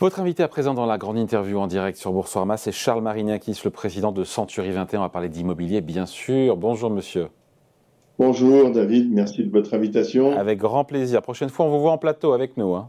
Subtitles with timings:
[0.00, 3.60] Votre invité à présent dans la grande interview en direct sur Boursorama, c'est Charles Marignakis,
[3.66, 5.00] le président de Century 21.
[5.00, 6.56] On va parler d'immobilier, bien sûr.
[6.56, 7.28] Bonjour, monsieur.
[8.18, 9.12] Bonjour, David.
[9.12, 10.32] Merci de votre invitation.
[10.38, 11.20] Avec grand plaisir.
[11.20, 12.74] Prochaine fois, on vous voit en plateau avec nous.
[12.74, 12.88] Hein.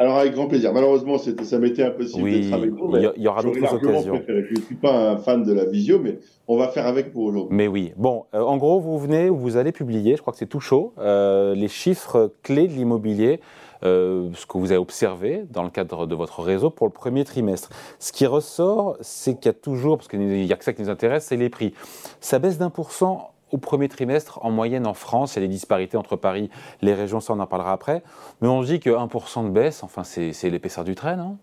[0.00, 0.72] Alors, avec grand plaisir.
[0.72, 2.92] Malheureusement, ça m'était impossible oui, d'être avec vous.
[2.96, 4.20] Il y, aura d'autres occasions.
[4.26, 6.18] Je ne suis pas un fan de la visio, mais
[6.48, 7.56] on va faire avec pour aujourd'hui.
[7.56, 7.92] Mais oui.
[7.96, 10.92] Bon, euh, en gros, vous venez, vous allez publier, je crois que c'est tout chaud,
[10.98, 13.38] euh, les chiffres clés de l'immobilier,
[13.84, 17.24] euh, ce que vous avez observé dans le cadre de votre réseau pour le premier
[17.24, 17.70] trimestre.
[17.98, 20.82] Ce qui ressort, c'est qu'il y a toujours, parce qu'il n'y a que ça qui
[20.82, 21.74] nous intéresse, c'est les prix.
[22.20, 25.48] Ça baisse d'un pour cent au premier trimestre, en moyenne en France, il y a
[25.48, 26.50] des disparités entre Paris,
[26.82, 28.02] les régions, ça on en parlera après.
[28.40, 31.38] Mais on dit que 1% de baisse, enfin c'est l'épaisseur du trait, non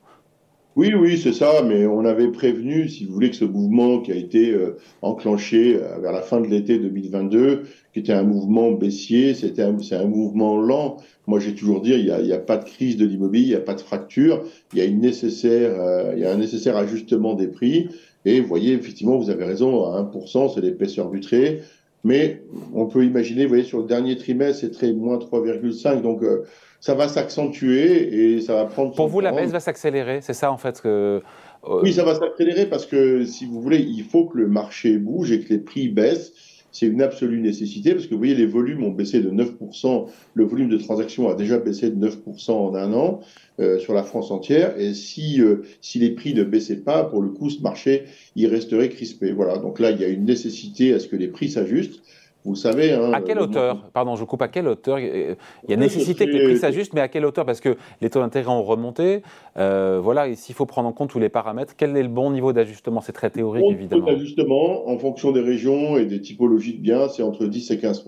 [0.75, 4.11] oui, oui, c'est ça, mais on avait prévenu, si vous voulez, que ce mouvement qui
[4.11, 8.73] a été euh, enclenché euh, vers la fin de l'été 2022, qui était un mouvement
[8.73, 10.98] baissier, c'était c'est un mouvement lent.
[11.27, 13.49] Moi, j'ai toujours dit, il n'y a, y a pas de crise de l'immobilier, il
[13.49, 16.37] n'y a pas de fracture, il y a une nécessaire, euh, il y a un
[16.37, 17.87] nécessaire ajustement des prix.
[18.26, 21.62] Et vous voyez, effectivement, vous avez raison, à 1%, c'est l'épaisseur du trait.
[22.05, 22.43] Mais
[22.75, 26.03] on peut imaginer, vous voyez, sur le dernier trimestre, c'est très moins 3,5.
[26.03, 26.43] Donc, euh,
[26.79, 28.93] ça va s'accentuer et ça va prendre.
[28.93, 31.20] Pour vous, la baisse va s'accélérer, c'est ça en fait que.
[31.67, 34.99] Euh, oui, ça va s'accélérer parce que si vous voulez, il faut que le marché
[34.99, 36.31] bouge et que les prix baissent
[36.75, 40.09] c'est une absolue nécessité parce que vous voyez, les volumes ont baissé de 9%.
[40.34, 43.21] Le volume de transactions a déjà baissé de 9% en un an
[43.59, 44.77] euh, sur la France entière.
[44.77, 48.03] Et si, euh, si les prix ne baissaient pas, pour le coup, ce marché,
[48.35, 49.31] il resterait crispé.
[49.31, 49.57] Voilà.
[49.57, 52.01] Donc là, il y a une nécessité à ce que les prix s'ajustent.
[52.45, 52.93] Vous savez.
[52.93, 53.89] Hein, à quelle hauteur?
[53.91, 54.41] Pardon, je coupe.
[54.43, 54.99] À quelle hauteur?
[54.99, 55.35] Il
[55.67, 57.43] y a nécessité que les prix s'ajustent, mais à quelle hauteur?
[57.43, 59.23] Parce que les taux d'intérêt ont remonté.
[59.57, 62.29] Euh, voilà, et s'il faut prendre en compte tous les paramètres, quel est le bon
[62.29, 63.01] niveau d'ajustement?
[63.01, 64.06] C'est très théorique, bon évidemment.
[64.06, 67.72] Le niveau d'ajustement, en fonction des régions et des typologies de biens, c'est entre 10
[67.72, 68.06] et 15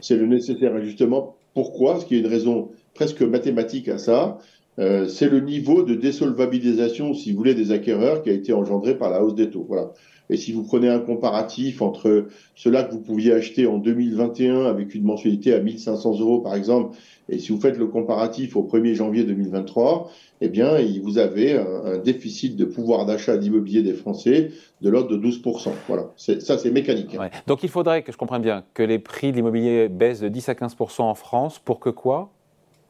[0.00, 1.36] C'est le nécessaire ajustement.
[1.54, 1.92] Pourquoi?
[1.92, 4.38] Parce qu'il y a une raison presque mathématique à ça.
[4.78, 8.96] Euh, c'est le niveau de désolvabilisation, si vous voulez, des acquéreurs qui a été engendré
[8.96, 9.66] par la hausse des taux.
[9.68, 9.92] Voilà.
[10.30, 14.94] Et si vous prenez un comparatif entre cela que vous pouviez acheter en 2021 avec
[14.94, 16.96] une mensualité à 1500 euros par exemple,
[17.28, 20.10] et si vous faites le comparatif au 1er janvier 2023,
[20.40, 25.28] eh bien, vous avez un, déficit de pouvoir d'achat d'immobilier des Français de l'ordre de
[25.28, 25.68] 12%.
[25.86, 27.16] Voilà, ça c'est mécanique.
[27.46, 30.48] Donc il faudrait que je comprenne bien que les prix de l'immobilier baissent de 10
[30.48, 32.32] à 15% en France pour que quoi?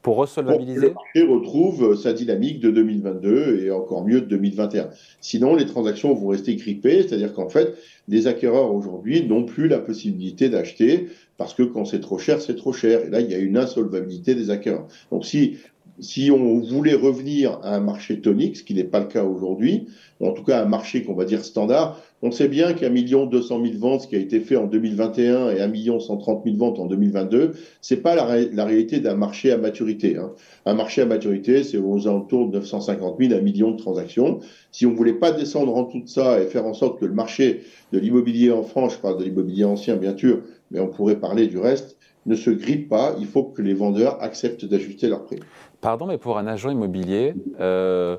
[0.03, 4.91] Pour resolvabiliser Le marché retrouve sa dynamique de 2022 et encore mieux de 2021.
[5.21, 7.75] Sinon, les transactions vont rester grippées, c'est-à-dire qu'en fait,
[8.09, 11.09] les acquéreurs aujourd'hui n'ont plus la possibilité d'acheter
[11.39, 13.05] parce que quand c'est trop cher, c'est trop cher.
[13.07, 14.87] Et là, il y a une insolvabilité des acquéreurs.
[15.11, 15.59] Donc si
[16.01, 19.87] si on voulait revenir à un marché tonique, ce qui n'est pas le cas aujourd'hui,
[20.21, 23.43] en tout cas un marché qu'on va dire standard, on sait bien qu'un million deux
[23.43, 26.45] cent mille ventes, ce qui a été fait en 2021, et un million cent trente
[26.45, 28.25] mille ventes en 2022, c'est pas la,
[28.65, 30.17] réalité d'un marché à maturité.
[30.17, 30.31] Hein.
[30.65, 34.39] Un marché à maturité, c'est aux alentours de 950 000, un million de transactions.
[34.71, 37.63] Si on voulait pas descendre en tout ça et faire en sorte que le marché
[37.93, 41.49] de l'immobilier en France, je parle de l'immobilier ancien bien sûr, mais on pourrait parler
[41.49, 45.41] du reste, ne se grippe pas, il faut que les vendeurs acceptent d'ajuster leur prix.
[45.81, 48.17] Pardon, mais pour un agent immobilier, euh,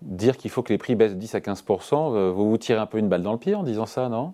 [0.00, 2.78] dire qu'il faut que les prix baissent de 10 à 15% euh, vous vous tirez
[2.78, 4.32] un peu une balle dans le pied en disant ça, non?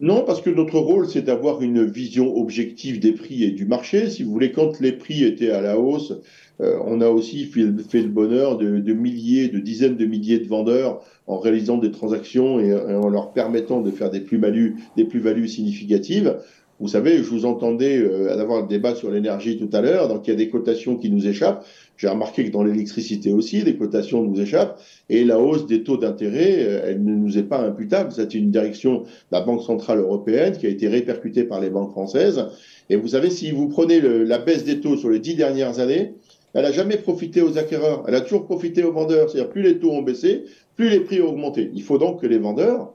[0.00, 4.10] Non, parce que notre rôle, c'est d'avoir une vision objective des prix et du marché.
[4.10, 6.12] Si vous voulez, quand les prix étaient à la hausse,
[6.60, 11.02] euh, on a aussi fait, le bonheur de, milliers, de dizaines de milliers de vendeurs
[11.28, 16.36] en réalisant des transactions et, en leur permettant de faire des plus-values, des plus-values significatives.
[16.82, 20.26] Vous savez, je vous entendais euh, avoir le débat sur l'énergie tout à l'heure, donc
[20.26, 21.64] il y a des cotations qui nous échappent.
[21.96, 25.96] J'ai remarqué que dans l'électricité aussi, les cotations nous échappent et la hausse des taux
[25.96, 28.10] d'intérêt, euh, elle ne nous est pas imputable.
[28.10, 31.92] C'est une direction de la Banque centrale européenne qui a été répercutée par les banques
[31.92, 32.46] françaises.
[32.90, 36.14] Et vous savez, si vous prenez la baisse des taux sur les dix dernières années,
[36.52, 39.30] elle n'a jamais profité aux acquéreurs, elle a toujours profité aux vendeurs.
[39.30, 41.70] C'est-à-dire plus les taux ont baissé, plus les prix ont augmenté.
[41.74, 42.92] Il faut donc que les vendeurs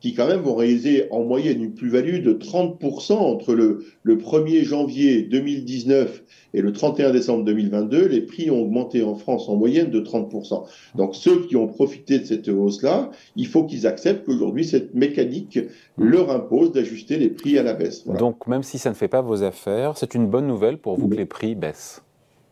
[0.00, 4.62] qui quand même vont réaliser en moyenne une plus-value de 30% entre le, le 1er
[4.62, 6.22] janvier 2019
[6.54, 8.06] et le 31 décembre 2022.
[8.06, 10.64] Les prix ont augmenté en France en moyenne de 30%.
[10.94, 15.58] Donc ceux qui ont profité de cette hausse-là, il faut qu'ils acceptent qu'aujourd'hui cette mécanique
[15.96, 18.06] leur impose d'ajuster les prix à la baisse.
[18.06, 21.08] Donc même si ça ne fait pas vos affaires, c'est une bonne nouvelle pour vous
[21.08, 22.02] que les prix baissent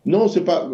[0.06, 0.70] non, c'est pas.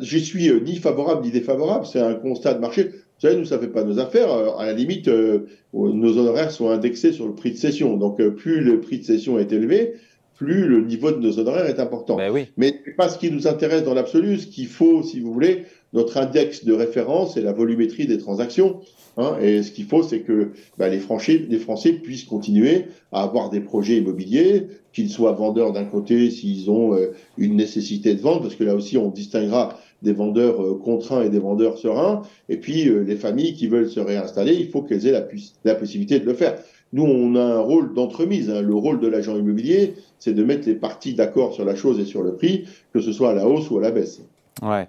[0.00, 1.84] J'y suis euh, ni favorable ni défavorable.
[1.84, 2.90] C'est un constat de marché.
[3.20, 4.32] Vous savez, nous, ça fait pas nos affaires.
[4.58, 7.98] À la limite, euh, nos honoraires sont indexés sur le prix de cession.
[7.98, 9.92] Donc, euh, plus le prix de cession est élevé,
[10.36, 12.16] plus le niveau de nos honoraires est important.
[12.16, 12.46] Ben oui.
[12.56, 14.38] Mais pas ce qui nous intéresse dans l'absolu.
[14.38, 18.80] Ce qu'il faut, si vous voulez, notre index de référence, c'est la volumétrie des transactions.
[19.18, 21.02] Hein, et ce qu'il faut, c'est que bah, les,
[21.50, 26.70] les Français puissent continuer à avoir des projets immobiliers, qu'ils soient vendeurs d'un côté s'ils
[26.70, 30.78] ont euh, une nécessité de vente, parce que là aussi, on distinguera des vendeurs euh,
[30.82, 32.22] contraints et des vendeurs sereins.
[32.48, 35.26] Et puis, euh, les familles qui veulent se réinstaller, il faut qu'elles aient
[35.64, 36.58] la, possibilité de le faire.
[36.92, 38.50] Nous, on a un rôle d'entremise.
[38.50, 38.62] Hein.
[38.62, 42.04] Le rôle de l'agent immobilier, c'est de mettre les parties d'accord sur la chose et
[42.04, 44.22] sur le prix, que ce soit à la hausse ou à la baisse.
[44.62, 44.88] Ouais.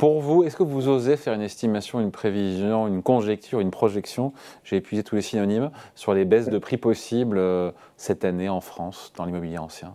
[0.00, 4.32] Pour vous, est-ce que vous osez faire une estimation, une prévision, une conjecture, une projection?
[4.64, 8.62] J'ai épuisé tous les synonymes sur les baisses de prix possibles euh, cette année en
[8.62, 9.92] France dans l'immobilier ancien.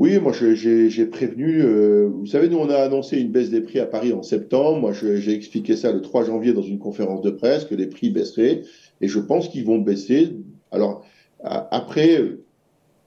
[0.00, 1.60] Oui, moi j'ai prévenu.
[1.60, 4.80] Euh, vous savez, nous on a annoncé une baisse des prix à Paris en septembre.
[4.80, 8.08] Moi j'ai expliqué ça le 3 janvier dans une conférence de presse que les prix
[8.08, 8.62] baisseraient
[9.02, 10.36] et je pense qu'ils vont baisser.
[10.72, 11.04] Alors
[11.44, 12.24] après,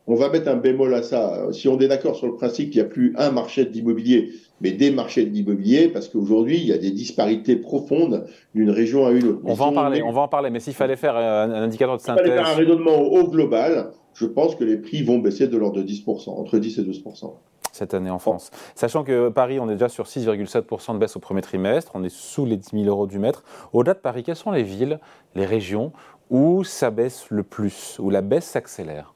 [0.06, 1.48] on va mettre un bémol à ça.
[1.52, 4.30] Si on est d'accord sur le principe qu'il n'y a plus un marché de l'immobilier,
[4.62, 9.08] mais des marchés de l'immobilier, parce qu'aujourd'hui, il y a des disparités profondes d'une région
[9.08, 9.42] à une autre.
[9.46, 12.02] On va en parler, on va en parler, mais s'il fallait faire un, indicateur de
[12.04, 12.24] synthèse...
[12.24, 15.58] S'il fallait faire un raisonnement au global, je pense que les prix vont baisser de
[15.58, 17.34] l'ordre de 10%, entre 10 et 12%
[17.72, 18.52] cette année en France.
[18.76, 22.14] Sachant que Paris, on est déjà sur 6,7% de baisse au premier trimestre, on est
[22.14, 23.44] sous les 10 000 euros du mètre.
[23.74, 25.00] Au-delà de Paris, quelles sont les villes,
[25.34, 25.92] les régions
[26.30, 29.14] où ça baisse le plus, où la baisse s'accélère?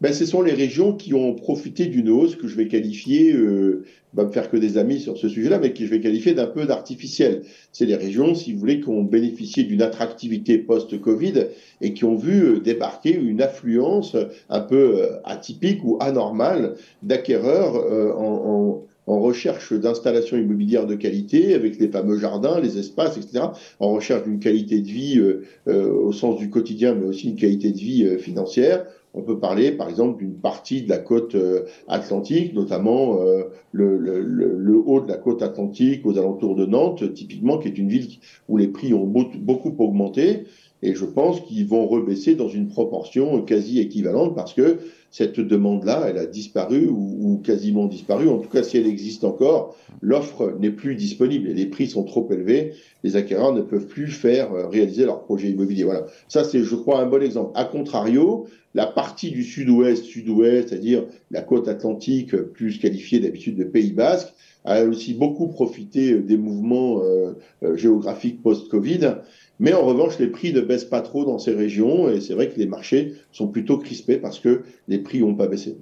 [0.00, 3.84] Ben, ce sont les régions qui ont profité d'une hausse que je vais qualifier, euh,
[4.14, 6.46] va me faire que des amis sur ce sujet-là, mais que je vais qualifier d'un
[6.46, 7.42] peu d'artificiel.
[7.72, 11.46] C'est les régions, si vous voulez, qui ont bénéficié d'une attractivité post-Covid
[11.80, 14.16] et qui ont vu euh, débarquer une affluence
[14.48, 21.54] un peu euh, atypique ou anormale d'acquéreurs euh, en, en recherche d'installations immobilières de qualité,
[21.54, 23.46] avec les fameux jardins, les espaces, etc.,
[23.80, 25.22] en recherche d'une qualité de vie
[25.66, 29.88] au sens du quotidien, mais aussi une qualité de vie financière, on peut parler, par
[29.88, 35.40] exemple, d'une partie de la côte euh, atlantique, notamment euh, le, haut de la côte
[35.40, 38.08] atlantique aux alentours de Nantes, typiquement, qui est une ville
[38.48, 40.44] où les prix ont beaucoup augmenté.
[40.84, 46.06] Et je pense qu'ils vont rebaisser dans une proportion quasi équivalente parce que cette demande-là,
[46.08, 48.28] elle a disparu ou, quasiment disparu.
[48.28, 52.04] En tout cas, si elle existe encore, l'offre n'est plus disponible et les prix sont
[52.04, 52.74] trop élevés.
[53.02, 55.84] Les acquéreurs ne peuvent plus faire euh, réaliser leur projet immobilier.
[55.84, 56.04] Voilà.
[56.28, 57.52] Ça, c'est, je crois, un bon exemple.
[57.54, 63.64] A contrario, la partie du sud-ouest, sud-ouest, c'est-à-dire la côte atlantique, plus qualifiée d'habitude de
[63.64, 64.34] Pays Basque,
[64.64, 69.16] a aussi beaucoup profité des mouvements euh, euh, géographiques post-Covid.
[69.60, 72.48] Mais en revanche, les prix ne baissent pas trop dans ces régions et c'est vrai
[72.48, 75.76] que les marchés sont plutôt crispés parce que les prix n'ont pas baissé.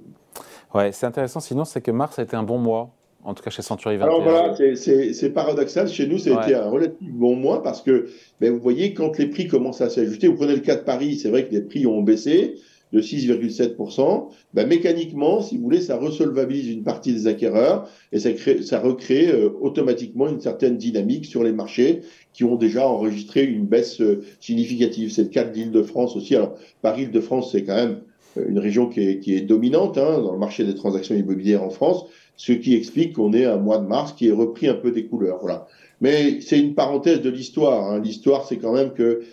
[0.73, 1.39] Ouais, c'est intéressant.
[1.39, 2.91] Sinon, c'est que mars a été un bon mois,
[3.23, 4.07] en tout cas chez Century 21.
[4.07, 5.87] Alors voilà, c'est paradoxal.
[5.87, 8.07] Chez nous, ça a été un relativement bon mois parce que,
[8.39, 11.15] ben, vous voyez, quand les prix commencent à s'ajuster, vous prenez le cas de Paris,
[11.15, 12.55] c'est vrai que les prix ont baissé
[12.93, 18.31] de 6,7%, ben mécaniquement, si vous voulez, ça resolvabilise une partie des acquéreurs et ça,
[18.33, 22.01] crée, ça recrée euh, automatiquement une certaine dynamique sur les marchés
[22.33, 25.11] qui ont déjà enregistré une baisse euh, significative.
[25.11, 26.35] C'est le cas de l'Île-de-France aussi.
[26.35, 27.97] Alors, Paris-Île-de-France, c'est quand même
[28.37, 31.63] euh, une région qui est, qui est dominante hein, dans le marché des transactions immobilières
[31.63, 32.05] en France,
[32.37, 35.05] ce qui explique qu'on ait un mois de mars qui est repris un peu des
[35.05, 35.39] couleurs.
[35.41, 35.65] Voilà.
[35.99, 37.89] Mais c'est une parenthèse de l'histoire.
[37.89, 37.99] Hein.
[38.03, 39.23] L'histoire, c'est quand même que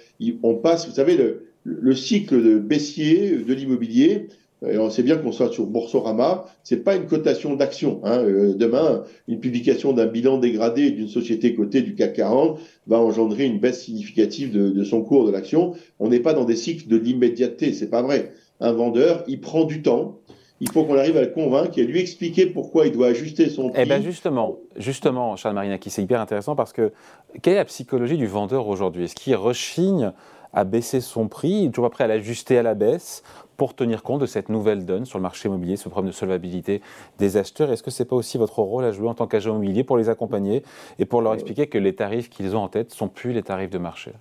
[0.43, 4.29] on passe, vous savez, le, le cycle de baissier de l'immobilier,
[4.69, 8.01] et on sait bien qu'on soit sur Boursorama, c'est pas une cotation d'action.
[8.05, 8.19] Hein.
[8.19, 13.47] Euh, demain, une publication d'un bilan dégradé d'une société cotée du CAC 40 va engendrer
[13.47, 15.75] une baisse significative de, de son cours de l'action.
[15.99, 18.33] On n'est pas dans des cycles de l'immédiateté, c'est pas vrai.
[18.61, 20.19] Un vendeur, il prend du temps.
[20.63, 23.49] Il faut qu'on arrive à le convaincre et à lui expliquer pourquoi il doit ajuster
[23.49, 23.81] son prix.
[23.83, 26.93] Eh bien justement, justement, Charles Marinaki, c'est hyper intéressant parce que
[27.41, 29.05] quelle est la psychologie du vendeur aujourd'hui?
[29.05, 30.13] Est-ce qu'il rechigne
[30.53, 33.23] à baisser son prix, toujours prêt à l'ajuster à la baisse
[33.57, 36.81] pour tenir compte de cette nouvelle donne sur le marché immobilier, ce problème de solvabilité
[37.19, 37.71] des acheteurs.
[37.71, 39.99] Est-ce que ce n'est pas aussi votre rôle à jouer en tant qu'agent immobilier pour
[39.99, 40.63] les accompagner
[40.99, 43.43] et pour leur expliquer que les tarifs qu'ils ont en tête ne sont plus les
[43.43, 44.13] tarifs de marché?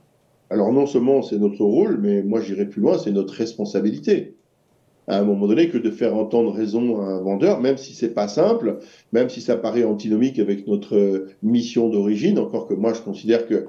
[0.50, 4.36] Alors non seulement c'est notre rôle, mais moi j'irai plus loin, c'est notre responsabilité
[5.08, 8.14] à un moment donné que de faire entendre raison à un vendeur, même si c'est
[8.14, 8.78] pas simple,
[9.12, 13.68] même si ça paraît antinomique avec notre mission d'origine, encore que moi je considère que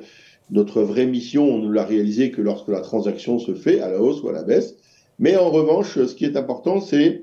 [0.53, 4.01] notre vraie mission, on ne l'a réalisé que lorsque la transaction se fait à la
[4.01, 4.77] hausse ou à la baisse.
[5.19, 7.23] Mais en revanche, ce qui est important, c'est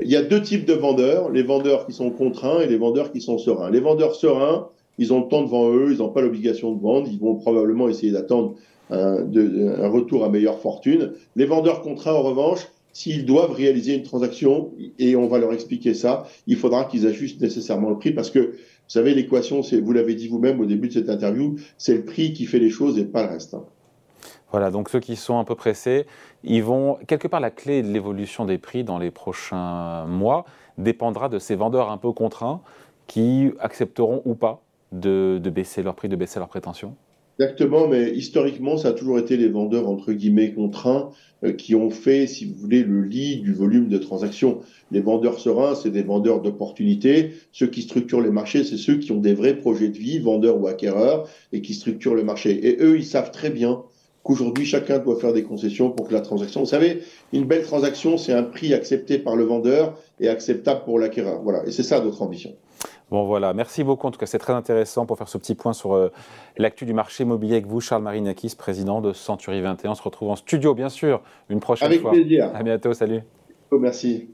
[0.00, 3.12] il y a deux types de vendeurs, les vendeurs qui sont contraints et les vendeurs
[3.12, 3.70] qui sont sereins.
[3.70, 4.68] Les vendeurs sereins,
[4.98, 7.88] ils ont le temps devant eux, ils n'ont pas l'obligation de vendre, ils vont probablement
[7.88, 8.54] essayer d'attendre
[8.90, 11.12] un, un, retour à meilleure fortune.
[11.36, 12.60] Les vendeurs contraints, en revanche,
[12.92, 17.40] s'ils doivent réaliser une transaction, et on va leur expliquer ça, il faudra qu'ils ajustent
[17.40, 18.52] nécessairement le prix parce que
[18.86, 22.32] vous savez, l'équation, vous l'avez dit vous-même au début de cette interview, c'est le prix
[22.32, 23.56] qui fait les choses et pas le reste.
[24.50, 26.06] Voilà, donc ceux qui sont un peu pressés,
[26.44, 30.44] ils vont quelque part la clé de l'évolution des prix dans les prochains mois
[30.78, 32.60] dépendra de ces vendeurs un peu contraints
[33.06, 34.62] qui accepteront ou pas
[34.92, 36.94] de, baisser leur prix, de baisser leurs prétentions.
[37.40, 41.10] Exactement, mais historiquement, ça a toujours été les vendeurs, entre guillemets, contraints,
[41.44, 44.60] euh, qui ont fait, si vous voulez, le lit du volume de transactions.
[44.92, 47.32] Les vendeurs sereins, c'est des vendeurs d'opportunités.
[47.50, 50.60] Ceux qui structurent les marchés, c'est ceux qui ont des vrais projets de vie, vendeurs
[50.60, 52.68] ou acquéreurs, et qui structurent le marché.
[52.68, 53.82] Et eux, ils savent très bien
[54.24, 56.60] qu'aujourd'hui, chacun doit faire des concessions pour que la transaction...
[56.60, 57.02] Vous savez,
[57.32, 61.40] une belle transaction, c'est un prix accepté par le vendeur et acceptable pour l'acquéreur.
[61.42, 62.56] Voilà, et c'est ça notre ambition.
[63.10, 64.06] Bon voilà, merci beaucoup.
[64.06, 66.10] En tout cas, c'est très intéressant pour faire ce petit point sur euh,
[66.56, 69.92] l'actu du marché immobilier avec vous, Charles Marinakis, président de Century 21.
[69.92, 72.10] On se retrouve en studio, bien sûr, une prochaine fois.
[72.10, 72.50] Avec plaisir.
[72.54, 73.20] À bientôt, salut.
[73.70, 74.28] Merci.